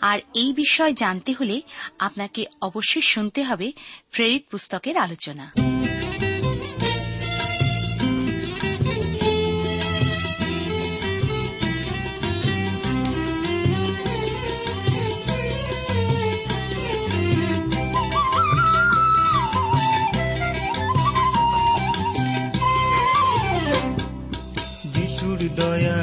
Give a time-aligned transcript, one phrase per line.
[0.00, 1.56] আর এই বিষয় জানতে হলে
[1.98, 3.72] আপনাকে অবশ্যই শুনতে হবে
[4.10, 5.52] প্রেরিত পুস্তকের আলোচনা।
[25.56, 25.98] দয়া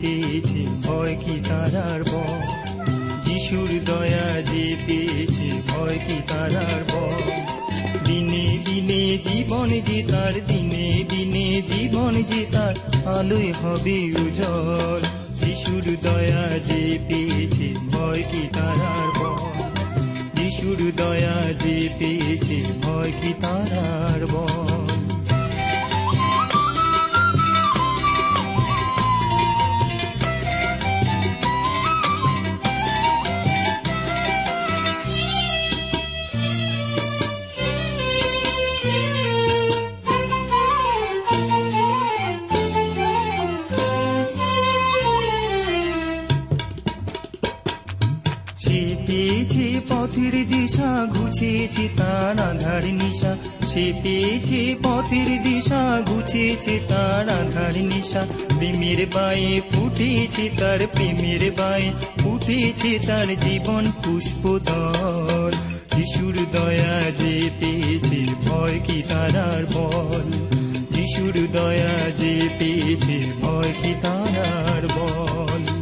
[0.00, 2.39] পেয়েছে, ভয় কি তারার বল
[3.50, 7.30] যিশুর দয়া যে পেয়েছে ভয় কি তারার বল?
[8.04, 12.74] দিনে দিনে জীবন যে তার, দিনে দিনে জীবন যে তার,
[13.06, 15.00] আলোয় হবে উজ্জ্বল।
[15.34, 19.62] যিশুর দয়া যে পেয়েছে ভয় কি তারার বল?
[20.34, 25.09] যিশুর দয়া যে পেয়েছে ভয় কি তারার বল?
[53.80, 62.98] সে পেয়েছে পথের দিশা ঘুচেছে তার আধার নিশা। প্রেমের বায়ে ফুটেছে তার প্রেমের বায়ে, ফুটেছে
[63.06, 65.50] তার জীবন পুষ্প পুষ্পদল।
[65.96, 70.46] যিশুর দয়া যে পেয়েছে ভয় কি তারার বল?
[70.90, 75.79] যিশুর দয়া যে পেয়েছে ভয় কি তারার বল?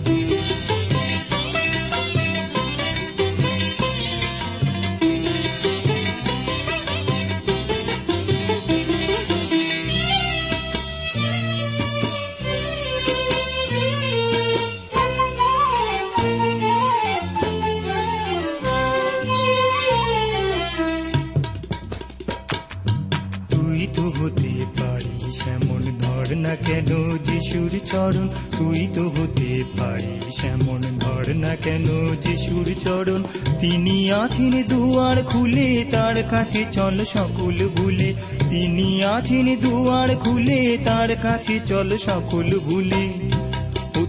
[27.90, 28.26] চরণ,
[28.58, 31.86] তুই তো হতে পারিস এমন ধর না কেন
[32.20, 33.22] যিশুর চরণ
[33.60, 38.10] তিনি আছেন দুয়ার খুলে, তার কাছে চল সকল ভুলে।
[38.50, 43.04] তিনি আছেন দুয়ার খুলে, তার কাছে চল সকল ভুলে।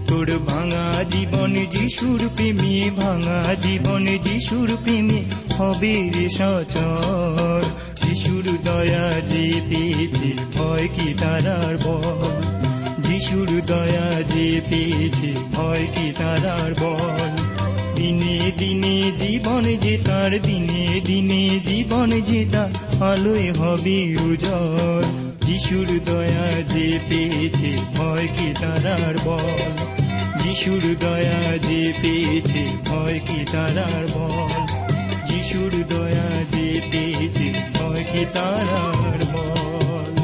[0.08, 5.20] তোর ভাঙা জীবন যিশুর প্রেমে, ভাঙা জীবন যিশুর প্রেমে
[5.58, 7.60] হবে রে সচর।
[8.02, 12.39] যিশুর দয়া যে পেয়েছে, ভয় কি তারার বল
[13.66, 17.30] দয়া যে পেয়েছে, ভয় কি তারার বল?
[17.94, 22.70] দিনে দিনে জীবন যে তার, দিনে দিনে জীবন যে তার
[23.02, 25.04] আলোয় হবে উজল
[25.42, 29.72] যিশুর দয়া যে পেয়েছে, ভয় কি তারার বল?
[30.38, 34.66] যিশুর দয়া যে পেয়েছে, ভয় কি তারার বল?
[35.26, 40.14] যিশুর দয়া যে পেয়েছে, ভয় কি তারার বল?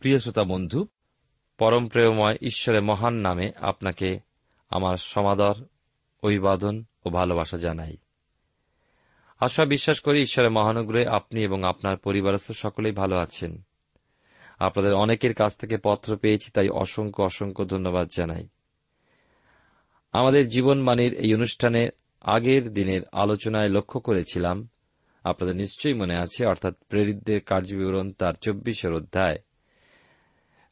[0.00, 0.86] প্রিয় শ্রোতা বন্ধু
[1.58, 4.20] পরম প্রেমময় ঈশ্বরের মহান নামে আপনাকে
[4.70, 5.54] আমার সমাদর,
[6.22, 7.96] অভিবাদন ও ভালোবাসা জানাই।
[9.40, 13.62] আশা বিশ্বাস করি ঈশ্বরের মহানুগ্রহে আপনি এবং আপনার পরিবারস্থ সকলেই ভালো আছেন।
[14.58, 18.48] আপনাদের অনেকের কাছ থেকে পত্র পেয়েছি, তাই অসংখ্য অসংখ্য ধন্যবাদ জানাই।
[20.12, 21.88] আমাদের জীবনবাণীর এই অনুষ্ঠানে
[22.22, 24.68] আগের দিনের আলোচনায় লক্ষ্য করেছিলাম,
[25.24, 29.38] আপনাদের নিশ্চয়ই মনে আছে, অর্থাৎ প্রেরিতদের কার্যবিবরণ তার চব্বিশের অধ্যায়।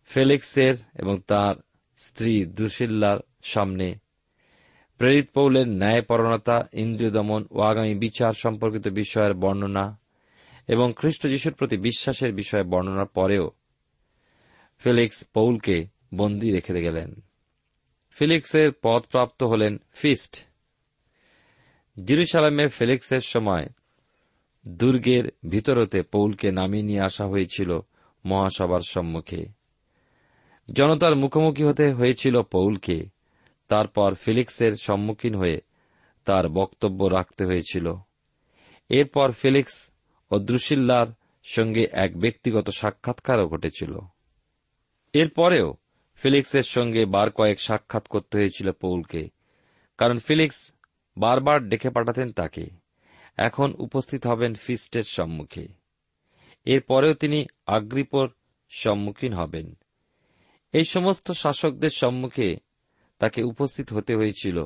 [0.06, 1.54] ফেলিক্সের এবং তার
[1.96, 3.94] স্ত্রী দ্রুশিল্লার সামনে।
[4.98, 9.98] প্রেরিত পৌলের ন্যায়পরণতা ইন্দ্রিয় দমন ও আগামী বিচার সম্পর্কিত বিষয়ের বর্ণনা
[10.68, 13.50] এবং খ্রিস্ট যিশুর প্রতি বিশ্বাসের বিষয়ে বর্ণনার পরেও
[14.78, 17.14] ফেলিক্স পৌলকে বন্দী রেখে গেলেন।
[18.10, 20.46] ফিলিক্সের পদপ্রাপ্ত হলেন ফিস্ট।
[22.04, 23.66] জিরুসালামে ফেলিক্সের সময়
[24.68, 27.80] দুর্গের ভিতরতে পৌলকে নামিয়ে নিয়ে আসা হয়েছিল
[28.24, 29.65] মহাসভার সম্মুখে।
[30.72, 33.08] জনতার মুখোমুখি হতে হয়েছিল পৌলকে।
[33.68, 35.60] তারপর ফিলিক্সের সম্মুখীন হয়ে
[36.24, 37.94] তার বক্তব্য রাখতে হয়েছিল।
[38.88, 39.90] এরপর ফিলিক্স
[40.30, 41.06] ও দ্রুশিল্লার
[41.44, 43.98] সঙ্গে এক ব্যক্তিগত সাক্ষাৎকারও ঘটেছিল।
[45.12, 45.74] এরপরেও
[46.14, 49.28] ফিলিক্সের সঙ্গে বার কয়েক সাক্ষাৎ করতে হয়েছিল পৌলকে,
[49.98, 50.72] কারণ ফিলিক্স
[51.16, 52.66] বারবার ডেকে পাঠাতেন তাকে।
[53.36, 55.68] এখন উপস্থিত হবেন ফিস্টের সম্মুখে।
[56.64, 58.28] এরপরেও তিনি আগ্রিপর
[58.70, 59.74] সম্মুখীন হবেন।
[60.76, 62.56] এই সমস্ত শাসকদের সম্মুখে
[63.18, 64.64] তাকে উপস্থিত হতে হয়েছিল।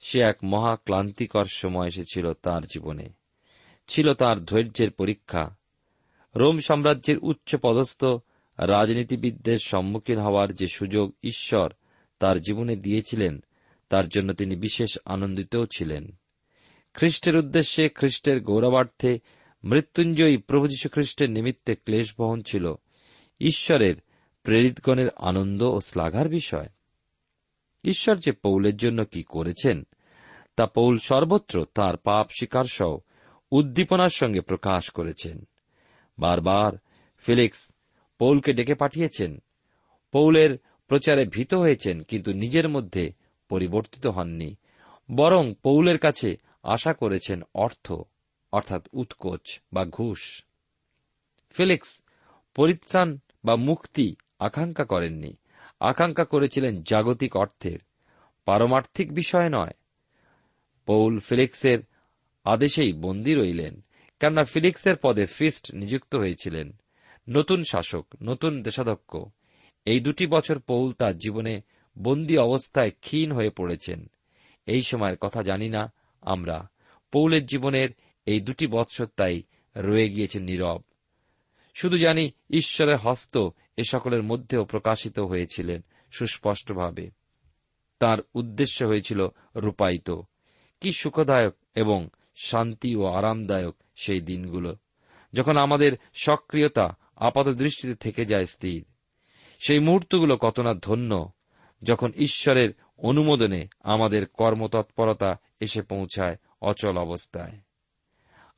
[0.00, 3.08] সে এক মহা ক্লান্তিকর সময় এসেছিল তার জীবনে।
[3.88, 5.56] ছিল তার ধৈর্যের পরীক্ষা।
[6.36, 8.04] রোম সাম্রাজ্যের উচ্চ পদস্থ
[8.58, 11.72] রাজনীতিবিদদের সম্মুখীন হওয়ার যে সুযোগ ঈশ্বর
[12.18, 13.44] তার জীবনে দিয়েছিলেন,
[13.88, 16.16] তার জন্য তিনি বিশেষ আনন্দিতও ছিলেন।
[16.94, 19.18] খ্রিস্টের উদ্দেশ্যে খ্রিস্টের গৌরবার্থে
[19.64, 22.74] মৃত্যুঞ্জয়ী প্রভু যীশু খ্রিস্টের নিমিত্তে ক্লেশ বহন ছিল।
[23.40, 23.94] ঈশ্বরের
[24.46, 26.68] প্রেরিতগণের আনন্দ ও শ্লাঘার বিষয়।
[27.84, 29.82] ঈশ্বর যে পৌলের জন্য কি করেছেন,
[30.56, 32.98] তা পৌল সর্বত্র তার পাপ স্বীকার সহ
[33.50, 35.48] উদ্দীপনার সঙ্গে প্রকাশ করেছেন।
[36.18, 36.72] বারবার
[37.16, 37.72] ফিলিক্স
[38.18, 39.42] পৌলকে ডেকে পাঠিয়েছেন।
[40.12, 40.58] পৌলের
[40.88, 43.12] প্রচারে ভীত হয়েছেন, কিন্তু নিজের মধ্যে
[43.48, 44.56] পরিবর্তিত হননি,
[45.14, 47.92] বরং পৌলের কাছে আশা করেছেন অর্থ,
[48.52, 50.44] অর্থাৎ উৎকোচ বা ঘুষ।
[51.50, 52.02] ফিলিক্স
[52.54, 55.36] পরিত্রাণ বা মুক্তি আকাঙ্ক্ষা করেননি।
[55.80, 57.78] আকাঙ্ক্ষা করেছিলেন জাগতিক অর্থের।
[58.44, 59.72] পারমার্থিক বিষয় নয়।
[60.86, 61.78] পৌল ফিলিক্সের
[62.44, 63.84] আদেশেই বন্দী রইলেন,
[64.20, 66.72] কেননা ফিলিক্সের পদে ফিস্ট নিযুক্ত হয়েছিলেন।
[67.28, 69.16] নতুন শাসক, নতুন দেশাধ্যক্ষ।
[69.84, 71.60] এই দুটি বছর পৌল তার জীবনে
[72.02, 74.06] বন্দী অবস্থায় ক্ষীণ হয়ে পড়েছেন।
[74.66, 76.68] এই সময়ের কথা জানি না আমরা।
[77.12, 77.88] পৌলের জীবনের
[78.26, 79.42] এই দুটি বৎসর তাই
[79.76, 80.82] রয়ে গিয়েছে নীরব।
[81.74, 87.10] শুধু জানি ঈশ্বরের হস্ত এ সকলের মধ্যেও প্রকাশিত হয়েছিলেন সুস্পষ্টভাবে।
[87.98, 90.10] তার উদ্দেশ্য হয়েছিল রূপায়িত।
[90.80, 94.76] কি সুখদায়ক এবং শান্তি ও আরামদায়ক সেই দিনগুলো,
[95.32, 98.84] যখন আমাদের সক্রিয়তা আপাত দৃষ্টিতে থেকে যায় স্থির।
[99.66, 101.32] সেই মুহূর্তগুলো কত না ধন্য,
[101.82, 107.60] যখন ঈশ্বরের অনুমোদনে আমাদের কর্মতৎপরতা এসে পৌঁছায় অচল অবস্থায়।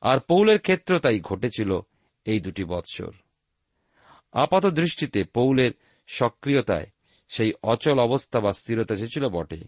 [0.00, 1.80] আর পৌলের ক্ষেত্র তাই ঘটেছিল
[2.24, 3.12] এই দুটি বৎসর।
[4.32, 5.70] আপাত দৃষ্টিতে পৌলের
[6.06, 6.86] সক্রিয়তায়
[7.28, 9.58] সেই অচল অবস্থা বা স্থিরতা এসেছিল বটে,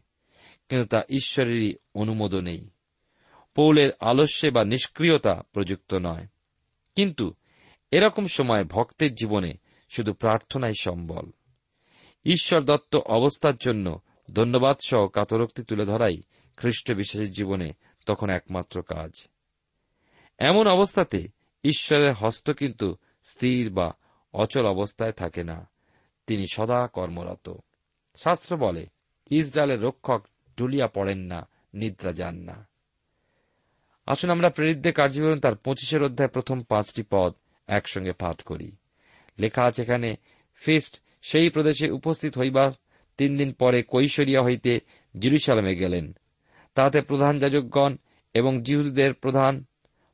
[0.69, 2.71] কিন্তু তা ঈশ্বরেরই অনুমোদনেই
[3.55, 6.27] পৌলের আলস্যে বা নিষ্ক্রিয়তা প্রযুক্ত নয়।
[6.95, 7.35] কিন্তু
[7.91, 9.55] এরকম সময় ভক্তের জীবনে
[9.89, 11.31] শুধু প্রার্থনাই সম্বল।
[12.25, 14.01] ঈশ্বর দত্ত অবস্থার জন্য
[14.33, 16.23] ধন্যবাদ সহ কাতরোক্তি তুলে ধরাই
[16.57, 17.73] খ্রিস্ট বিশ্বাসের জীবনে
[18.07, 19.11] তখন একমাত্র কাজ।
[20.39, 21.29] এমন অবস্থাতে
[21.65, 23.95] ঈশ্বরের হস্ত কিন্তু স্থির বা
[24.33, 25.71] অচল অবস্থায় থাকে না।
[26.27, 27.51] তিনি সদা কর্মরত।
[28.17, 28.87] শাস্ত্র বলে,
[29.31, 32.69] ইসরায়েলের রক্ষক ডুলিয়া পড়েন না, নিদ্রা যান না।
[34.07, 37.35] আসুন আমরা প্রেরিতদের কার্যবিবরণ তার পঁচিশের অধ্যায় প্রথম পাঁচটি পদ
[37.67, 38.73] একসঙ্গে পাঠ করি।
[39.39, 40.17] লেখা আছে এখানে,
[40.55, 42.73] ফিস্ট, সেই প্রদেশে উপস্থিত হইবার
[43.17, 44.81] তিন দিন পরে কৈশরিয়া হইতে
[45.19, 46.13] জিরুসালামে গেলেন।
[46.75, 47.97] তাহাতে প্রধান যাজকগণ
[48.35, 49.65] এবং জিহুদের প্রধান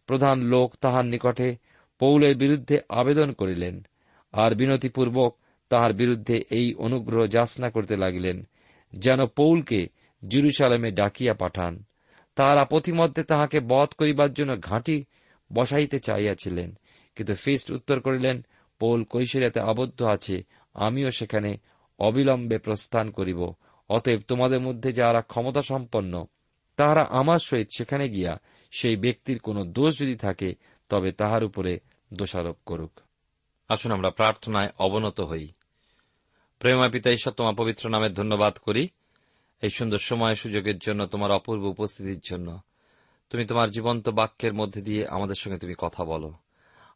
[0.07, 1.57] প্রধান লোক তাহার নিকটে
[1.99, 3.87] পৌলের বিরুদ্ধে আবেদন করিলেন।
[4.33, 8.47] আর বিনতিপূর্বক তাহার বিরুদ্ধে এই অনুগ্রহ যাচনা করতে লাগিলেন,
[8.93, 9.89] যেন পৌলকে
[10.29, 11.85] জিরুসালামে ডাকিয়া পাঠান।
[12.35, 15.05] তাহারা পথিমধ্যে তাহাকে বধ করিবার জন্য ঘাঁটি
[15.53, 16.79] বসাইতে চাইয়াছিলেন
[17.17, 18.47] কিন্তু ফিস্ট উত্তর করিলেন,
[18.79, 20.43] পৌল কৈশরিয়াতে আবদ্ধ আছে,
[20.75, 21.57] আমিও সেখানে
[21.99, 23.53] অবিলম্বে প্রস্থান করিব।
[23.89, 26.27] অতএব তোমাদের মধ্যে যারা ক্ষমতা সম্পন্ন,
[26.77, 28.37] তাহারা আমার সহিত সেখানে গিয়া
[28.71, 30.55] সেই ব্যক্তির কোন দোষ যদি থাকে,
[30.89, 31.79] তবে তাহার উপরে
[32.15, 33.01] দোষারোপ করুক।
[33.69, 35.49] আসুন আমরা প্রার্থনায় অবনত হই।
[36.59, 38.89] প্রেমা পিতা ঈশ্বর, তোমার পবিত্র নামের ধন্যবাদ করি
[39.63, 42.59] এই সুন্দর সময় সুযোগের জন্য, তোমার অপূর্ব উপস্থিতির জন্য।
[43.31, 46.33] তুমি তোমার জীবন্ত বাক্যের মধ্যে দিয়ে আমাদের সঙ্গে তুমি কথা বলো।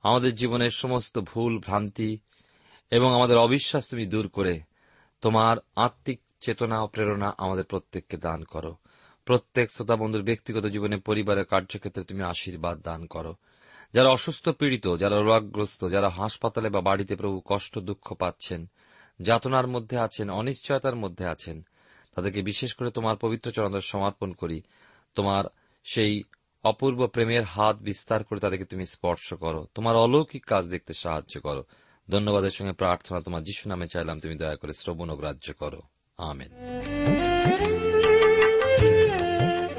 [0.03, 2.19] আমাদের জীবনের সমস্ত ভুল, ভ্রান্তি
[2.91, 4.61] এবং আমাদের অবিশ্বাস তুমি দূর করে
[5.21, 8.77] তোমার আত্মিক চেতনা ও প্রেরণা আমাদের প্রত্যেককে দান করো।
[9.25, 13.35] প্রত্যেক শ্রোতা বন্ধুর ব্যক্তিগত জীবনে, পরিবারের কার্যক্ষেত্রে তুমি আশীর্বাদ দান করো।
[13.95, 18.71] যারা অসুস্থ পীড়িত, যারা রোগগ্রস্ত, যারা হাসপাতালে বা বাড়িতে প্রভু কষ্ট, দুঃখ পাচ্ছেন,
[19.21, 21.67] যাতনার মধ্যে আছেন, অনিশ্চয়তার মধ্যে আছেন,
[22.15, 24.63] তাদেরকে বিশেষ করে তোমার পবিত্র চরণের সমর্পণ করি।
[25.15, 25.45] তোমার
[25.85, 26.23] সেই
[26.65, 31.65] অপূর্ব প্রেমের হাত বিস্তার করে তাদেরকে তুমি স্পর্শ করো। তোমার অলৌকিক কাজ দেখতে সাহায্য করো।
[32.11, 35.81] ধন্যবাদের সঙ্গে প্রার্থনা তোমার যিশু নামে চাইলাম, তুমি দয়া করে শ্রবণ ও গ্রাহ্য করো।
[36.19, 36.51] আমেন।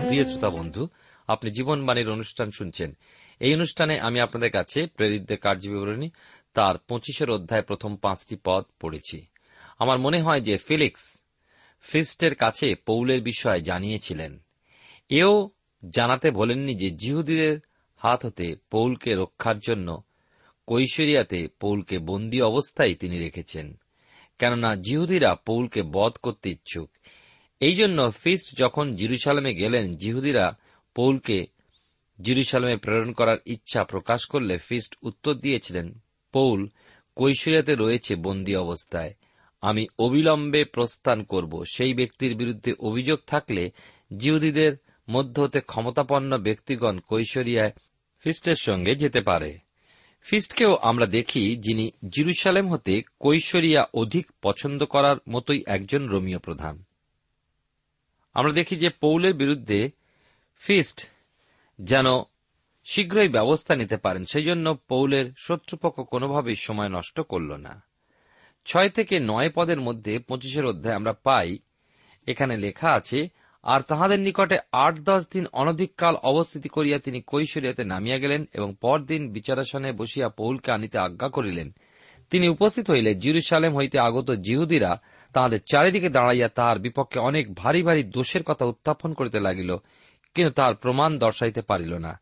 [0.08, 0.88] প্রিয় শ্রোতা বন্ধু,
[1.28, 2.98] আপনি জীবনবাণীর অনুষ্ঠান শুনছেন
[3.42, 6.10] এই অনুষ্ঠানে আমি আপনাদের কাছে প্রেরিতদের কার্যবিবরণী
[6.54, 9.26] তার পঁচিশের অধ্যায় প্রথম পাঁচটি পদ পড়েছি।
[9.80, 11.22] আমার মনে হয় যে ফিলিক্স
[11.82, 14.40] ফিস্টের কাছে পৌলের বিষয়ে জানিয়েছিলেন।
[15.10, 15.50] এও
[15.90, 17.60] জানাতে বলেননি যে জিহুদীদের
[17.98, 20.04] হাত হতে পৌলকে রক্ষার জন্য
[20.68, 23.80] কৈশরিয়াতে পৌলকে বন্দী অবস্থায় তিনি রেখেছেন।
[24.40, 26.90] কেননা জিহুদীরা পৌলকে বধ করতে ইচ্ছুক।
[27.60, 30.58] এই জন্য ফিস্ট যখন জিরুসালামে গেলেন, জিহুদীরা
[30.96, 31.48] পৌলকে
[32.22, 36.02] জিরুসালামে প্রেরণ করার ইচ্ছা প্রকাশ করলে ফিস্ট উত্তর দিয়েছিলেন,
[36.32, 36.68] পৌল,
[37.16, 39.14] কৈশরিয়াতে রয়েছে বন্দী অবস্থায়।
[39.62, 43.72] আমি অবিলম্বে প্রস্থান করব। সেই ব্যক্তির বিরুদ্ধে অভিযোগ থাকলে
[44.18, 44.74] জিহুদীদের
[45.10, 47.72] মধ্য হতে ক্ষমতাপন্ন ব্যক্তিগণ কৈশরিয়ায়
[48.20, 49.58] ফিস্টের সঙ্গে যেতে পারে।
[50.22, 56.84] ফিস্টকেও আমরা দেখি যিনি জিরুসালেম হতে কৈশরিয়া অধিক পছন্দ করার মতোই একজন রোমীয় প্রধান।
[58.34, 59.90] আমরা দেখি যে পৌলের বিরুদ্ধে
[60.58, 61.06] ফিস্ট
[61.84, 62.06] যেন
[62.86, 67.84] শীঘ্রই ব্যবস্থা নিতে পারেন সেই জন্য পৌলের শত্রুপক্ষ কোনোভাবেই সময় নষ্ট করল না।
[68.66, 71.58] ছয় থেকে নয় পদের মধ্যে পঁচিশের অধ্যায় আমরা পাই,
[72.28, 73.28] এখানে লেখা আছে,
[73.64, 79.32] আর তাহাদের নিকটে আট দশ দিন অনধিককাল অবস্থিতি করিয়া তিনি কৈশরিয়াতে নামিয়া গেলেন এবং পরদিন
[79.32, 81.72] বিচারাসনে বসিয়া পৌলকে আনিতে আজ্ঞা করিলেন।
[82.32, 85.02] তিনি উপস্থিত হইলে জিরুসালেম হইতে আগত জিহুদিরা
[85.34, 89.76] তাহাদের চারিদিকে দাঁড়াইয়া তাহার বিপক্ষে অনেক ভারী ভারী দোষের কথা উত্থাপন করিতে লাগিল।
[90.34, 92.20] কিন্তু তাহার প্রমাণ দর্শাইতে পারিল না।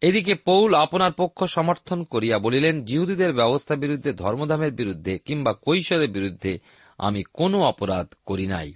[0.00, 6.58] এদিকে পৌল আপনার পক্ষ সমর্থন করিয়া বলিলেন, জিহুদীদের ব্যবস্থা বিরুদ্ধে, ধর্মধামের বিরুদ্ধে কিংবা কৈশোরের বিরুদ্ধে
[6.98, 8.72] আমি কোনো অপরাধ করি নাই।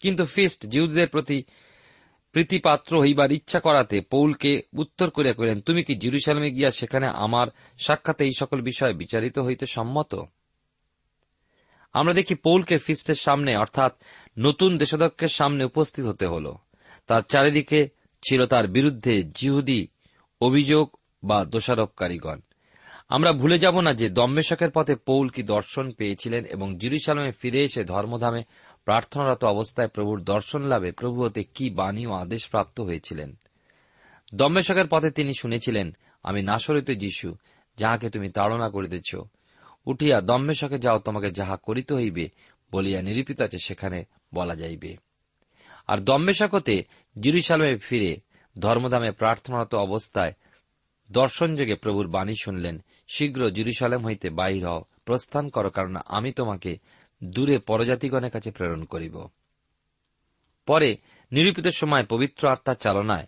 [0.00, 1.44] কিন্তু ফিস্ট জিহুদীদের প্রতি
[2.32, 7.46] প্রীতিপাত্র হইবার ইচ্ছা করাতে পৌলকে উত্তর করিয়া কহিলেন, তুমি কি জিরুসালামে গিয়া সেখানে আমার
[7.78, 10.14] সাক্ষাতে এই সকল বিষয়ে বিচারিত হইতে সম্মত?
[11.92, 13.94] আমরা দেখি পৌলকে ফিস্টের সামনে, অর্থাৎ
[14.38, 16.54] নতুন দেশাধ্যক্ষের সামনে উপস্থিত হতে হল।
[17.06, 17.88] তার চারিদিকে
[18.28, 19.88] ছিল তার বিরুদ্ধে জিহুদি
[20.40, 22.40] অভিযোগ বা দোষারোপকারীগণ।
[23.08, 27.84] আমরা ভুলে যাব না যে দম্মেশকের পথে পৌল কি দর্শন পেয়েছিলেন এবং জিরুসালামে ফিরে এসে
[27.84, 28.42] ধর্মধামে
[28.84, 33.34] প্রার্থনারত অবস্থায় প্রভুর দর্শন লাভে প্রভু হতে কি বাণী ও আদেশ প্রাপ্ত হয়েছিলেন?
[34.34, 37.34] দম্মেশকের পথে তিনি শুনেছিলেন, আমি নাসরিত যিশু,
[37.76, 39.16] যাহাকে তুমি তাড়না করিতেছ।
[39.86, 42.28] উঠিয়া দম্মেশকে যাও, তোমাকে যাহা করিতে হইবে
[42.72, 44.96] বলিয়া নিরূপিত আছে, সেখানে বলা যাইবে।
[45.86, 46.82] আর দম্মেশকতে
[47.20, 48.16] জিরুসালামে ফিরে
[48.58, 50.32] ধর্মধামে প্রার্থনারত অবস্থায়
[51.12, 56.78] দর্শনযোগে প্রভুর বাণী শুনলেন। শীঘ্র জিরুসালেম হইতে বাহির হও। প্রস্থান করো, কারণ আমি তোমাকে
[57.24, 59.26] দূরে পরজাতিগণের কাছে প্রেরণ করিব।
[60.66, 60.96] পরে
[61.32, 63.26] নিরূপিত সময় পবিত্র আত্মার চালনায়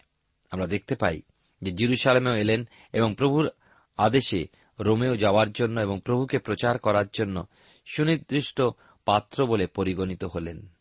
[0.51, 1.23] আমরা দেখতে পাই
[1.63, 3.51] যে জিরুসালামেও এলেন এবং প্রভুর
[3.97, 4.47] আদেশে
[4.81, 7.47] রোমেও যাওয়ার জন্য এবং প্রভুকে প্রচার করার জন্য
[7.87, 8.63] সুনির্দিষ্ট
[9.05, 10.75] পাত্র বলে পরিগণিত হলেন।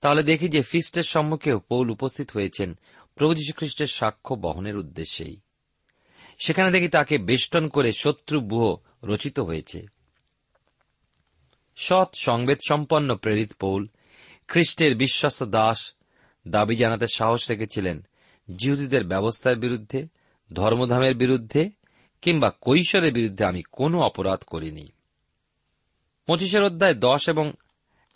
[0.00, 2.78] তাহলে দেখি যে ফিস্টের সম্মুখেও পৌল উপস্থিত হয়েছেন
[3.14, 5.40] প্রভু যীশুখ্রিস্টের সাক্ষ্য বহনের উদ্দেশ্যেই।
[6.38, 9.86] সেখানে দেখি তাকে বেষ্টন করে শত্রু বুহ রচিত হয়েছে।
[11.76, 13.86] সৎ সংবেদ সম্পন্ন প্রেরিত পৌল,
[14.48, 15.94] খ্রিস্টের বিশ্বস্ত দাস,
[16.48, 18.06] দাবি জানাতে সাহস রেখেছিলেন
[18.56, 20.08] জিহুদীদের ব্যবস্থার বিরুদ্ধে,
[20.52, 21.70] ধর্মধামের বিরুদ্ধে,
[22.22, 24.92] কিংবা কৈশোরের বিরুদ্ধে আমি কোনো অপরাধ করিনি।
[26.26, 27.52] পঁচিশের অধ্যায় দশ এবং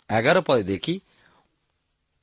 [0.09, 0.99] এগারো পদে দেখি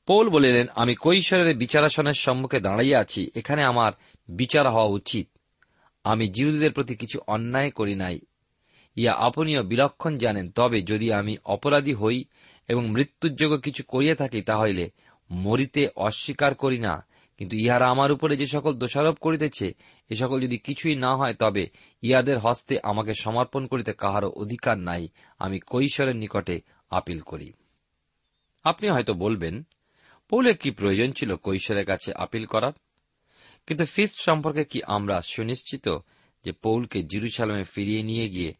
[0.09, 3.91] পৌল বলিলেন, আমি কৈশোরের বিচারাসনের সম্মুখে দাঁড়াইয়া আছি, এখানে আমার
[4.29, 5.27] বিচার হওয়া উচিত।
[6.03, 8.19] আমি জিহুদীদের প্রতি কিছু অন্যায় করি নাই।
[8.95, 12.23] ইয়া আপনিও বিলক্ষণ জানেন, তবে যদি আমি অপরাধী হই
[12.67, 14.89] এবং মৃত্যুযোগ্য কিছু করিয়া থাকি, তাহলে
[15.31, 17.05] মরিতে অস্বীকার করি না।
[17.37, 19.71] কিন্তু ইহারা আমার উপরে যে সকল দোষারোপ করিতেছে,
[20.09, 21.67] এ সকল যদি কিছুই না হয়, তবে
[22.01, 25.07] ইহাদের হস্তে আমাকে সমর্পণ করিতে কাহারও অধিকার নাই।
[25.39, 27.53] আমি কৈশোরের নিকটে আপিল করি।
[28.63, 29.67] আপনি হয়তো বলবেন
[30.29, 32.71] পৌলের কি প্রয়োজন ছিল কৈশোরের কাছে আপিল করার?
[33.67, 35.97] কিন্তু ফিস্ট সম্পর্কে কি আমরা সুনিশ্চিত
[36.45, 38.53] যে পৌলকে জিরুসালামে ফিরিয়ে নিয়ে গিয়ে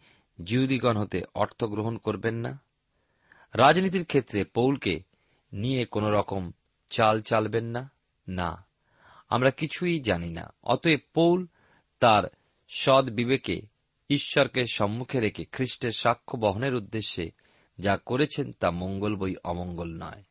[0.43, 2.61] জিউদিগণ হতে অর্থ গ্রহণ করবেন না?
[3.53, 5.03] রাজনীতির ক্ষেত্রে পৌলকে
[5.53, 6.51] নিয়ে কোন রকম
[6.89, 7.91] চাল চালবেন না?
[8.27, 8.65] না,
[9.29, 11.47] আমরা কিছুই জানি না। অতএব পৌল
[11.99, 12.23] তার
[12.69, 13.61] সদ বিবেকে
[14.09, 17.31] ঈশ্বরকে সম্মুখে রেখে খ্রিস্টের সাক্ষ্য বহনের উদ্দেশ্যে
[17.79, 20.23] যা করেছেন তা মঙ্গল বই অমঙ্গল নয়।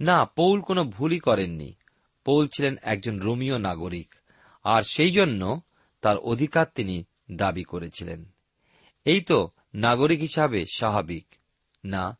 [0.00, 1.74] না, পৌল কোনো ভুলই করেননি।
[2.24, 4.14] পৌল ছিলেন একজন রোমীয় নাগরিক,
[4.64, 5.60] আর সেই জন্য
[6.00, 8.24] তার অধিকার তিনি দাবি করেছিলেন।
[9.04, 11.26] এই তো নাগরিক হিসাবে স্বাভাবিক।
[11.84, 12.18] না,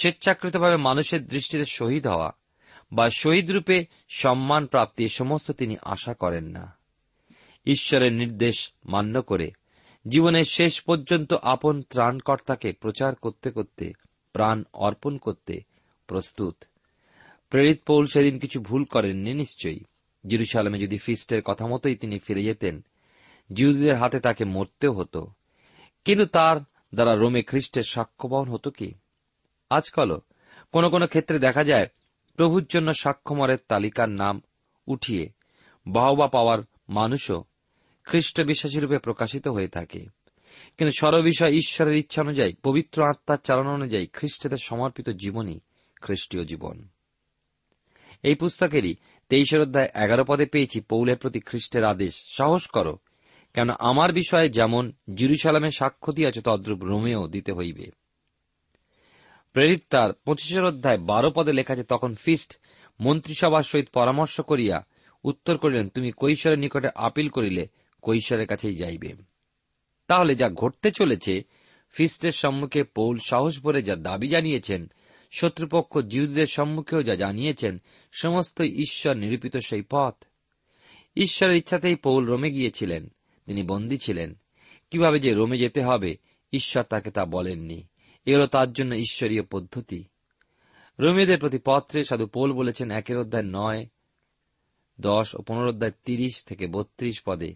[0.00, 2.32] স্বেচ্ছাকৃতভাবে মানুষের দৃষ্টিতে শহীদ হওয়া
[2.92, 6.76] বা শহীদ রূপে সম্মান প্রাপ্তি সমস্ত তিনি আশা করেন না।
[7.66, 9.50] ঈশ্বরের নির্দেশ মান্য করে
[10.08, 13.92] জীবনের শেষ পর্যন্ত আপন ত্রাণকর্তাকে প্রচার করতে করতে,
[14.32, 15.60] প্রাণ অর্পণ করতে
[16.06, 16.64] প্রস্তুত।
[17.54, 19.80] প্রেরিত পৌল সেদিন কিছু ভুল করেননি, নিশ্চয়ই।
[20.26, 22.84] জিরুসালামে যদি ফিস্টের কথা মতোই তিনি ফিরে যেতেন
[23.52, 25.26] জিহুদীদের হাতে তাকে মরতেও হতো।
[26.04, 26.56] কিন্তু তার
[26.94, 28.94] দ্বারা রোমে খ্রিস্টের সাক্ষ্যবহন হতো কি?
[29.70, 30.20] আজকালও
[30.72, 31.86] কোন কোন ক্ষেত্রে দেখা যায়,
[32.36, 34.42] প্রভুর জন্য সাক্ষ্যমরের তালিকার নাম
[34.86, 35.28] উঠিয়ে
[35.86, 36.58] বাহবা পাওয়ার
[36.88, 37.44] মানুষও
[38.04, 40.00] খ্রিস্ট বিশ্বাসী রূপে প্রকাশিত হয়ে থাকে।
[40.78, 45.60] কিন্তু সর্ববিষয় ঈশ্বরের ইচ্ছা অনুযায়ী, পবিত্র আত্মার চালনা অনুযায়ী খ্রিস্টেদের সমর্পিত জীবনই
[46.00, 46.88] খ্রিস্টীয় জীবন।
[48.24, 48.94] এই পুস্তকেরই
[49.28, 52.94] তেইশের অধ্যায় এগারো পদে পেয়েছি পৌলের প্রতি খ্রিস্টের আদেশ। সাহস করো
[53.54, 57.86] কেন আমার বিষয়ে যেমন জিরুসালামে সাক্ষ্য দিয়েছ, তদ্রূপ রোমেও দিতে হইবে।
[59.52, 62.50] প্রেরিত তার পঁচিশের অধ্যায় বারো পদে লেখা আছে, তখন ফিস্ট
[63.00, 64.76] মন্ত্রিসভার সহিত পরামর্শ করিয়া
[65.24, 67.68] উত্তর করিলেন, তুমি কৈশোরের নিকটে আপিল করিলে
[68.02, 69.10] কৈশোরের কাছেই যাইবে।
[70.08, 71.42] তাহলে যা ঘটতে চলেছে,
[71.90, 74.90] ফিস্টের সম্মুখে পৌল সাহস ভরে যা দাবি জানিয়েছেন
[75.36, 77.82] শত্রুপক্ষ জিউদের সম্মুখেও যা জানিয়েছেন,
[78.12, 80.24] সমস্ত ঈশ্বর নিরূপিত সেই পথ।
[81.16, 83.08] ঈশ্বরের ইচ্ছাতেই পৌল রোমে গিয়েছিলেন,
[83.46, 84.34] তিনি বন্দী ছিলেন।
[84.90, 86.16] কীভাবে যে রোমে যেতে হবে,
[86.52, 87.86] ঈশ্বর তাকে তা বলেননি।
[88.26, 90.04] এগুলো তার জন্য ঈশ্বরীয় পদ্ধতি।
[91.00, 93.86] রোমীয়দের প্রতি পত্রে সাধু পোল বলেছেন একের অধ্যায় নয়,
[95.00, 97.54] দশ ও পনেরো অধ্যায় তিরিশ থেকে বত্রিশ পদে,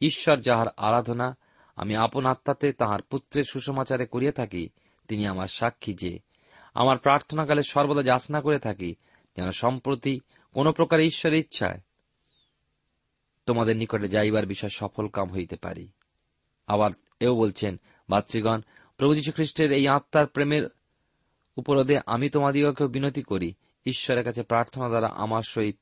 [0.00, 1.36] ঈশ্বর যাহার আরাধনা,
[1.76, 4.68] আমি আপন আত্মাতে তাহার পুত্রের সুসমাচারে করিয়া থাকি,
[5.08, 6.25] তিনি আমার সাক্ষী যে
[6.76, 8.94] আমার প্রার্থনাকালে সর্বদা যাচনা করে থাকি,
[9.36, 10.20] যেন সম্প্রতি
[10.52, 11.80] কোন প্রকার ঈশ্বরের ইচ্ছায়
[13.46, 15.88] তোমাদের নিকটে যাইবার বিষয় সফল কাম হইতে পারি।
[16.66, 18.60] আবার এও বলছেন, ভাতৃগণ,
[18.96, 20.68] প্রভু যীশু খ্রিস্টের এই আত্মার প্রেমের
[21.56, 23.54] উপরোধে আমি তোমাদিগকেও বিনতি করি।
[23.86, 25.78] ঈশ্বরের কাছে প্রার্থনা দ্বারা আমার সহিত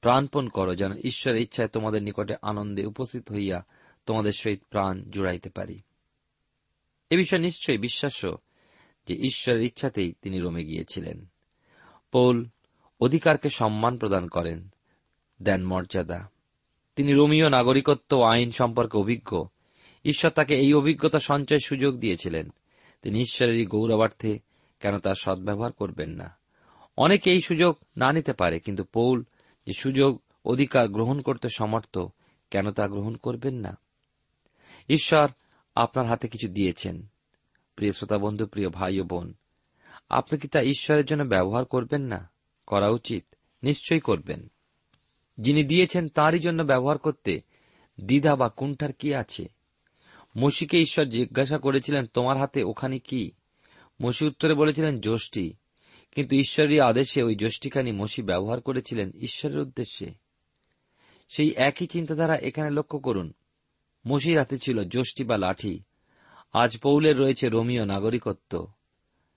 [0.00, 3.64] প্রাণপণ করো, যেন ঈশ্বরের ইচ্ছায় তোমাদের নিকটে আনন্দে উপস্থিত হইয়া
[4.06, 5.82] তোমাদের সহিত প্রাণ জুড়াইতে পারি।
[7.10, 8.36] এ বিষয়ে নিশ্চয়ই বিশ্বাস্য।
[9.08, 11.26] যে ঈশ্বরের ইচ্ছাতেই তিনি রোমে গিয়েছিলেন।
[12.12, 12.46] পৌল
[13.00, 14.68] অধিকারকে সম্মান প্রদান করেন
[15.42, 16.28] দেন মর্যাদা।
[16.96, 19.44] তিনি রোমীয় নাগরিকত্ব আইন সম্পর্কে অভিজ্ঞ।
[20.04, 22.50] ঈশ্বর তাকে এই অভিজ্ঞতা সঞ্চয় সুযোগ দিয়েছিলেন।
[23.02, 24.38] তিনি ঈশ্বরেরই গৌরবার্থে
[24.80, 26.36] কেন তার সদ্ব্যবহার করবেন না?
[26.96, 29.24] অনেকে এই সুযোগ না নিতে পারে, কিন্তু পৌল
[29.66, 31.98] যে সুযোগ, অধিকার গ্রহণ করতে সমর্থ,
[32.50, 33.78] কেন তা গ্রহণ করবেন না?
[34.88, 35.28] ঈশ্বর
[35.74, 37.11] আপনার হাতে কিছু দিয়েছেন।
[37.76, 39.34] প্রিয় শ্রোতা বন্ধু, প্রিয় ভাই ও বোন,
[40.08, 42.30] আপনি কি তা ঈশ্বরের জন্য ব্যবহার করবেন না?
[42.66, 43.24] করা উচিত।
[43.62, 44.52] নিশ্চয়ই করবেন।
[45.38, 47.40] যিনি দিয়েছেন, তারই জন্য ব্যবহার করতে
[48.00, 49.48] দ্বিধা বা কুণ্ঠার কি আছে?
[50.38, 53.30] মসিকে ঈশ্বর জিজ্ঞাসা করেছিলেন, তোমার হাতে ওখানে কি?
[54.02, 55.54] মসি উত্তরে বলেছিলেন যষ্টি
[56.12, 60.14] কিন্তু ঈশ্বরের আদেশে ওই যষ্টিখানি মসি ব্যবহার করেছিলেন ঈশ্বরের উদ্দেশ্যে।
[61.28, 63.32] সেই একই চিন্তাধারা এখানে লক্ষ্য করুন।
[64.06, 65.82] মসির হাতে ছিল যষ্টি বা লাঠি।
[66.52, 68.66] আজ পৌলের রয়েছে রোমীয় নাগরিকত্ব।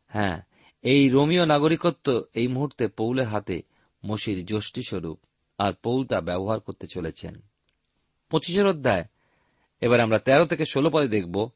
[0.08, 0.42] হ্যাঁ
[0.84, 3.62] এই রোমীয় নাগরিকত্ব এই মুহূর্তে পৌলের হাতে
[4.06, 5.20] মসির যষ্টি স্বরূপ
[5.58, 7.42] আর পৌল তা ব্যবহার করতে চলেছেন।
[8.30, 9.06] পঁচিশের অধ্যায়।
[9.82, 11.50] এবার আমরা তেরো থেকে ষোলো পদে দেখব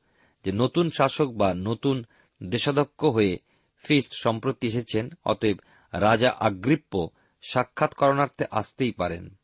[0.46, 2.04] যে নতুন শাসক বা নতুন
[2.44, 3.40] দেশাধ্যক্ষ হয়ে
[3.86, 5.58] ফিস্ট সম্প্রতি এসেছেন, অতএব
[5.94, 7.10] রাজা আগ্রিপ্য
[7.42, 9.38] সাক্ষাৎ করণার্থে আসতেই পারেন।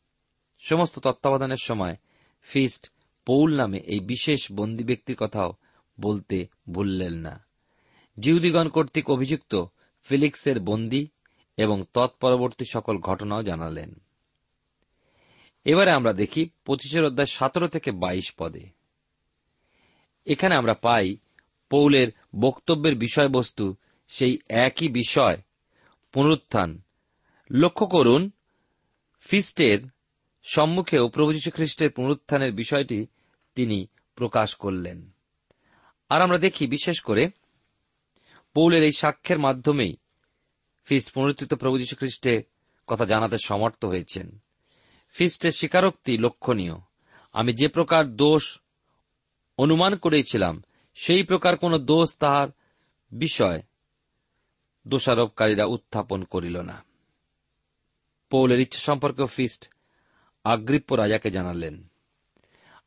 [0.60, 1.96] সমস্ত তত্ত্বাবধানের সময়
[2.42, 2.90] ফিস্ট
[3.26, 5.52] পৌল নামে এই বিশেষ বন্দী ব্যক্তির কথাও
[6.00, 7.46] বলতে ভুললেন না।
[8.20, 9.64] জিহুদিগণ কর্তৃক অভিযুক্ত
[10.02, 11.06] ফিলিক্সের বন্দী
[11.56, 13.94] এবং তৎপরবর্তী সকল ঘটনাও জানালেন।
[15.64, 18.68] এবারে আমরা দেখি পঁচিশের অধ্যায় সতেরো থেকে বাইশ পদে।
[20.26, 21.16] এখানে আমরা পাই
[21.70, 22.08] পৌলের
[22.40, 23.76] বক্তব্যের বিষয়বস্তু
[24.08, 25.42] সেই একই বিষয়,
[26.12, 26.82] পুনরুত্থান।
[27.50, 28.30] লক্ষ্য করুন,
[29.20, 29.78] ফিস্টের
[30.44, 33.06] সম্মুখেও প্রভু যীশু খ্রিস্টের পুনরুত্থানের বিষয়টি
[33.54, 35.15] তিনি প্রকাশ করলেন।
[36.08, 37.30] আর আমরা দেখি, বিশেষ করে
[38.54, 39.96] পৌলের এই সাক্ষ্যের মাধ্যমেই
[40.84, 42.42] ফিস্ট পুনরুত্থিত প্রভু যীশু খ্রিস্টের
[42.86, 44.38] কথা জানাতে সমর্থ হয়েছেন।
[45.10, 46.74] ফিস্টের স্বীকারোক্তি লক্ষণীয়।
[47.32, 48.60] আমি যে প্রকার দোষ
[49.58, 50.62] অনুমান করেছিলাম,
[50.94, 52.48] সেই প্রকার কোন দোষ তাহার
[53.12, 53.62] বিষয়
[54.88, 56.84] দোষারোপকারীরা উত্থাপন করিল না।
[58.30, 59.70] পৌলের ইচ্ছা সম্পর্কে ফিস্ট
[60.44, 61.88] আগ্রিপ্য রাজাকে জানালেন।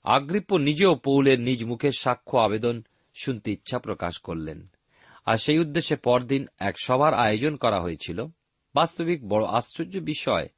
[0.04, 2.84] আগ্রিপ্য নিজেও পৌলের নিজ মুখের সাক্ষ্য, আবেদন
[3.24, 4.68] শুনতে ইচ্ছা প্রকাশ করলেন।
[5.26, 8.26] আর সেই উদ্দেশ্যে পরদিন এক সভার আয়োজন করা হয়েছিল।
[8.76, 10.50] বাস্তবিক বড় আশ্চর্য বিষয়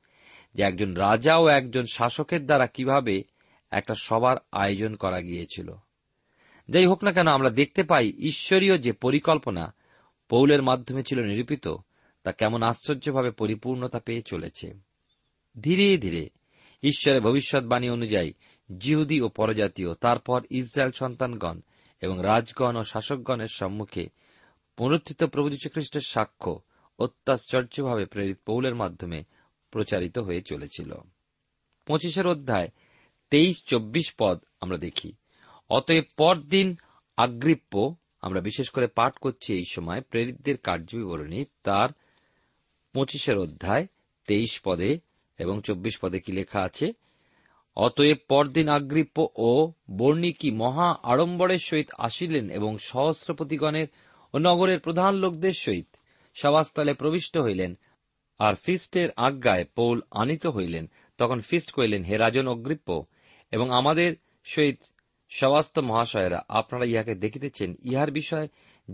[0.53, 3.23] যে একজন রাজা ও একজন শাসকের দ্বারা কীভাবে
[3.71, 5.73] একটা সভার আয়োজন করা গিয়েছিল।
[6.69, 9.73] যাই হোক না কেন, আমরা দেখতে পাই ঈশ্বরীয় যে পরিকল্পনা
[10.29, 11.67] পৌলের মাধ্যমে ছিল নিরূপিত,
[12.23, 14.73] তা কেমন আশ্চর্যভাবে পরিপূর্ণতা পেয়ে চলেছে।
[15.61, 16.29] ধীরে ধীরে
[16.83, 18.33] ঈশ্বরের ভবিষ্যৎবাণী অনুযায়ী
[18.77, 21.59] জিহুদি ও পরজাতীয়, তারপর ইসরায়েল সন্তানগণ
[22.01, 24.09] এবং রাজগণ ও শাসকগণের সম্মুখে
[24.77, 26.61] পুনরুত্থিত প্রভু খ্রিস্টের সাক্ষ্য
[26.99, 29.23] অত্যাশ্চর্যভাবে প্রেরিত পৌলের মাধ্যমে
[29.71, 30.93] প্রচারিত হয়ে চলেছিল।
[31.87, 32.69] পঁচিশের অধ্যায়,
[33.29, 35.13] তেইশ, চব্বিশ পদ আমরা দেখি।
[35.69, 36.75] অতএব পরদিন
[37.17, 41.89] আগ্রিপ্য আমরা বিশেষ করে পাঠ করছি এই সময়, প্রেরিতদের কার্যবিবরণী তার
[42.93, 43.87] পঁচিশের অধ্যায়,
[44.27, 44.99] তেইশ পদে
[45.39, 46.93] এবং চব্বিশ পদে কি লেখা আছে?
[47.75, 53.87] অতএব পরদিন আগ্রিপ্য ও বর্ণিকি মহা আড়ম্বরের সহিত আসিলেন এবং সহস্রপতিগণের
[54.33, 55.87] ও নগরের প্রধান লোকদের সহিত
[56.35, 57.77] সভাস্থলে প্রবিষ্ট হইলেন।
[58.39, 63.05] আর ফিস্টের আজ্ঞায় পৌল আনিত হইলেন। তখন ফিস্ট কইলেন হে রাজন অগ্রিপ্য
[63.51, 64.77] এবং আমাদের সহিত
[65.29, 68.47] সবাস্ত মহাশয়েরা, আপনারা ইহাকে দেখিতেছেন। ইহার বিষয়ে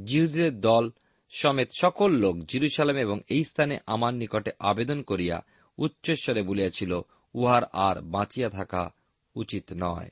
[0.05, 0.89] জিহুদের দল
[1.29, 5.41] সমেত সকল লোক জিরুসালাম এবং এই স্থানে আমার নিকটে আবেদন করিয়া
[5.77, 7.01] উচ্চস্বরে বলিয়াছিল
[7.33, 8.89] উহার আর বাঁচিয়া থাকা
[9.35, 10.09] উচিত নয়।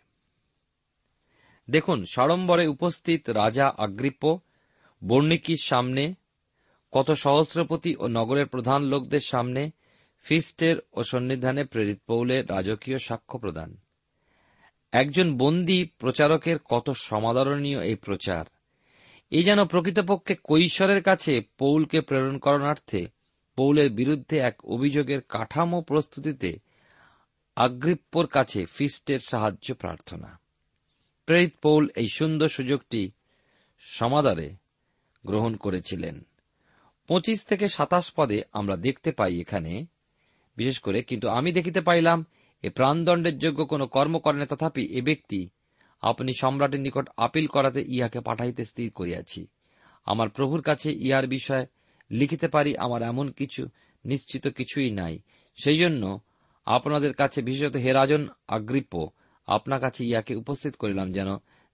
[1.70, 4.40] দেখুন, সড়ম্বরে উপস্থিত রাজা আগ্রিপ্য
[5.08, 6.14] বর্ণিকির সামনে,
[6.92, 9.72] কত সহস্রপতি ও নগরের প্রধান লোকদের সামনে
[10.24, 13.78] ফিস্টের ও সন্নিধানে প্রেরিত পৌলের রাজকীয় সাক্ষ্য প্রদান।
[14.92, 18.46] একজন বন্দী প্রচারকের কত সমাদরণীয় এই প্রচার।
[19.32, 23.08] এই যেন প্রকৃতপক্ষে কৈশোরের কাছে পৌলকে প্রেরণ করণার্থে
[23.56, 26.60] পৌলের বিরুদ্ধে এক অভিযোগের কাঠামো প্রস্তুতিতে
[27.56, 30.40] আগ্রিপ্পর কাছে ফিস্টের সাহায্য প্রার্থনা।
[31.26, 33.12] প্রেরিত পৌল এই সুন্দর সুযোগটি
[33.80, 34.56] সমাদারে
[35.26, 36.26] গ্রহণ করেছিলেন।
[37.08, 39.86] পঁচিশ থেকে সাতাশ পদে আমরা দেখতে পাই এখানে,
[40.58, 42.26] বিশেষ করে, কিন্তু আমি দেখিতে পাইলাম,
[42.64, 45.50] এ প্রাণদণ্ডের যোগ্য কোন কর্ম করেন তথাপি এ ব্যক্তি
[46.02, 49.48] আপনি সম্রাটের নিকট আপিল করাতে ইহাকে পাঠাইতে স্থির করিয়াছি।
[50.06, 51.66] আমার প্রভুর কাছে ইহার বিষয়
[52.12, 53.70] লিখিতে পারি, আমার এমন কিছু,
[54.06, 55.20] নিশ্চিত কিছুই নাই।
[55.56, 56.20] সেই জন্য
[56.68, 59.10] আপনাদের কাছে বিশেষত হেরাজন আগ্রিপ্য
[59.48, 61.30] আপনার কাছে ইয়াকে উপস্থিত করিলাম যেন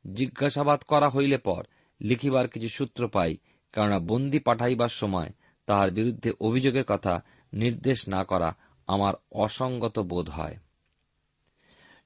[0.05, 1.61] জিজ্ঞাসাবাদ করা হইলে পর
[2.01, 3.37] লিখিবার কিছু সূত্র পাই,
[3.73, 5.29] কেননা বন্দি পাঠাইবার সময়
[5.67, 7.23] তাহার বিরুদ্ধে অভিযোগের কথা
[7.53, 8.55] নির্দেশ না করা
[8.87, 10.57] আমার অসঙ্গত বোধ হয়।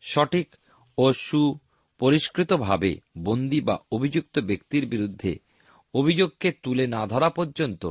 [0.01, 0.47] সঠিক
[0.97, 5.39] ও সুপরিষ্কৃতভাবে বন্দী বা অভিযুক্ত ব্যক্তির বিরুদ্ধে
[5.93, 7.83] অভিযোগকে তুলে না ধরা পর্যন্ত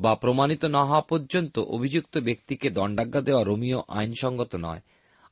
[0.00, 4.80] বা প্রমাণিত না হওয়া পর্যন্ত অভিযুক্ত ব্যক্তিকে দণ্ডাজ্ঞা দেওয়া রোমিও আইনসঙ্গত নয়।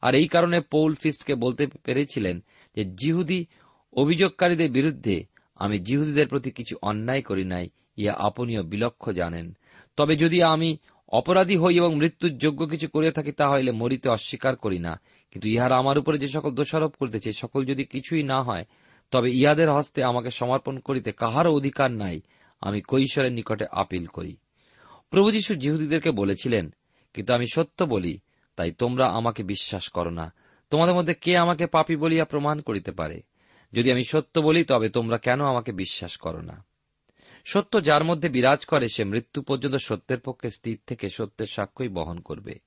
[0.03, 2.43] আর এই কারণে পৌল ফিস্টকে বলতে পেরেছিলেন
[2.77, 3.47] যে, জিহুদি
[3.93, 5.25] অভিযোগকারীদের বিরুদ্ধে
[5.57, 9.57] আমি জিহুদিদের প্রতি কিছু অন্যায় করি নাই ইয়া আপনিও বিলক্ষ জানেন।
[9.97, 10.77] তবে যদি আমি
[11.09, 15.01] অপরাধী হই এবং মৃত্যুর যোগ্য কিছু করে থাকি, তাহলে মরিতে অস্বীকার করি না।
[15.31, 18.65] কিন্তু ইহারা আমার উপরে যে সকল দোষারোপ করিতেছে, সকল যদি কিছুই না হয়,
[19.11, 22.21] তবে ইহাদের হস্তে আমাকে সমর্পণ করিতে কাহারও অধিকার নাই,
[22.61, 24.37] আমি কৈশোরের নিকটে আপিল করি।
[25.11, 26.75] প্রভু যীশু জিহুদীদেরকে বলেছিলেন,
[27.15, 28.19] কিন্তু আমি সত্য বলি,
[28.57, 30.35] তাই তোমরা আমাকে বিশ্বাস করো না।
[30.71, 33.23] তোমাদের মধ্যে কে আমাকে পাপি বলিয়া প্রমাণ করিতে পারে?
[33.73, 36.65] যদি আমি সত্য বলি, তবে তোমরা কেন আমাকে বিশ্বাস করো না?
[37.45, 42.21] সত্য যার মধ্যে বিরাজ করে, সে মৃত্যু পর্যন্ত সত্যের পক্ষে স্থির থেকে সত্যের সাক্ষ্যই বহন
[42.21, 42.59] করবে।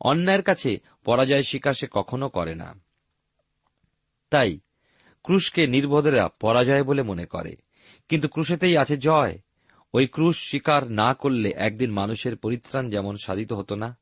[0.00, 2.74] অন্যায়ের কাছে পরাজয় স্বীকার সে কখনো করে না।
[4.30, 4.60] তাই
[5.22, 7.56] ক্রুশকে নির্বোধেরা পরাজয় বলে মনে করে।
[8.08, 9.38] কিন্তু ক্রুশেতেই আছে জয়।
[9.94, 13.98] ওই ক্রুশ স্বীকার না করলে একদিন মানুষের পরিত্রাণ যেমন সাধিত হতো না,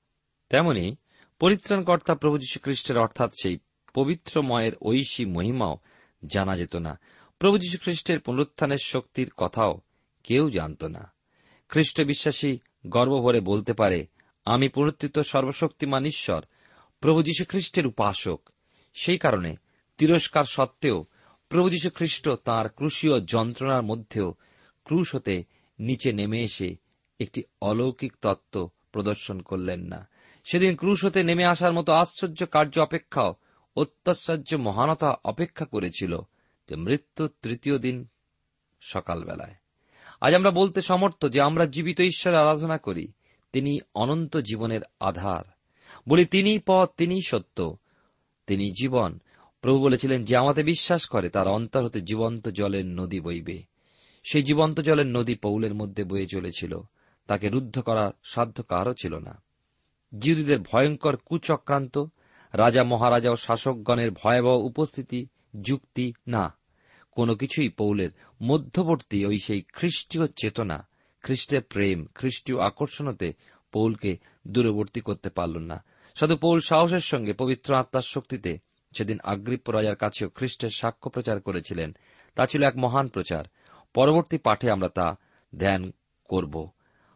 [0.49, 0.97] তেমনি
[1.39, 3.59] পরিত্রাণকর্তা প্রভু যীশু খ্রিস্টের অর্থাৎ সেই
[3.95, 5.79] পবিত্রময়ের ঐশী মহিমাও
[6.27, 6.99] জানা যেত না।
[7.39, 9.81] প্রভু যীশু খ্রিস্টের পুনরুত্থানের শক্তির কথাও
[10.25, 11.13] কেউ জানত না।
[11.69, 14.07] খ্রিস্ট বিশ্বাসী গর্বভরে বলতে পারে,
[14.45, 16.43] আমি পুনরুত্থিত সর্বশক্তিমান ঈশ্বর,
[17.01, 18.41] প্রভু যীশু খ্রিস্টের উপাসক।
[18.95, 19.57] সেই কারণে
[19.99, 21.07] তিরস্কার সত্ত্বেও
[21.49, 24.35] প্রভু যীশু খ্রিস্ট তাঁর ক্রুশীয় যন্ত্রণার মধ্যেও
[24.85, 25.45] ক্রুশ হতে
[25.79, 26.77] নিচে নেমে এসে
[27.21, 30.09] একটি অলৌকিক তত্ত্ব প্রদর্শন করলেন না।
[30.45, 33.35] সেদিন ক্রুশ হতে নেমে আসার মতো আশ্চর্য কার্য অপেক্ষাও
[33.77, 36.19] অত্যাশ্চর্য মহানতা অপেক্ষা করেছিল
[36.69, 38.07] যে মৃত্যু তৃতীয় দিন
[38.81, 39.55] সকালবেলায়।
[40.21, 43.13] আজ আমরা বলতে সমর্থ যে আমরা জীবিত ঈশ্বরের আরাধনা করি,
[43.53, 45.45] তিনি অনন্ত জীবনের আধার।
[46.09, 47.77] বলি, তিনি পথ, তিনি সত্য,
[48.47, 49.19] তিনি জীবন।
[49.61, 53.76] প্রভু বলেছিলেন, যে আমাদের বিশ্বাস করে, তার অন্তর হতে জীবন্ত জলের নদী বইবে।
[54.33, 56.81] সেই জীবন্ত জলের নদী পৌলের মধ্যে বয়ে চলেছিল।
[57.27, 59.43] তাকে রুদ্ধ করার সাধ্য কারও ছিল না।
[60.19, 61.99] জিহুদীদের ভয়ঙ্কর কুচক্রান্ত,
[62.53, 65.27] রাজা মহারাজা ও শাসকগণের ভয়াবহ উপস্থিতি,
[65.61, 66.57] যুক্তি না।
[67.11, 68.11] কোনো কিছুই পৌলের
[68.43, 70.89] মধ্যবর্তী ওই সেই খ্রিস্টীয় চেতনা,
[71.23, 73.33] খ্রিস্টের প্রেম, খ্রিস্টীয় আকর্ষণতে
[73.73, 75.85] পৌলকে দূরবর্তী করতে পারল না।
[76.15, 78.59] শুধু পৌল সাহসের সঙ্গে পবিত্র আত্মার শক্তিতে
[78.99, 81.93] সেদিন আগ্রিপ্য রাজার কাছেও খ্রিস্টের সাক্ষ্য প্রচার করেছিলেন।
[82.35, 83.45] তা ছিল এক মহান প্রচার।
[83.97, 85.17] পরবর্তী পাঠে আমরা তা
[85.59, 85.93] ধ্যান
[86.25, 86.71] করব।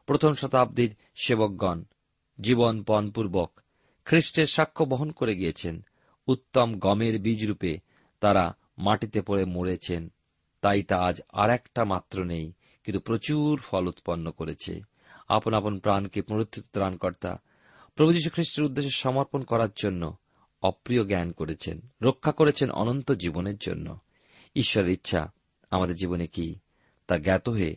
[0.07, 1.85] প্রথম শতাব্দীর সেবকগণ,
[2.41, 3.61] জীবন পণপূর্বক
[4.05, 5.83] খ্রিস্টের সাক্ষ্য বহন করে গিয়েছেন।
[6.27, 7.79] উত্তম গমের বীজরূপে
[8.21, 10.09] তারা মাটিতে পড়ে মরেছেন।
[10.61, 12.53] তাই তা আজ আর একটা মাত্র নেই,
[12.85, 14.81] কিন্তু প্রচুর ফল উৎপন্ন করেছে।
[15.29, 17.41] আপন আপন প্রাণকে পুনরুত্থিত ত্রাণকর্তা
[17.95, 20.17] প্রভু যীশু খ্রিস্টের উদ্দেশ্যে সমর্পণ করার জন্য
[20.63, 23.99] অপ্রিয় জ্ঞান করেছেন, রক্ষা করেছেন অনন্ত জীবনের জন্য।
[24.57, 25.33] ঈশ্বরের ইচ্ছা
[25.71, 26.59] আমাদের জীবনে কি?
[27.11, 27.77] তা জ্ঞাত হয়ে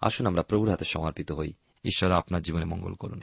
[0.00, 1.52] আসুন আমরা প্রভুর হাতে সমর্পিত হই।
[1.84, 3.22] ঈশ্বর আপনার জীবনে মঙ্গল করুন।